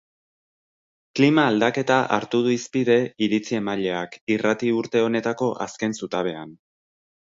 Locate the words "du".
2.47-2.53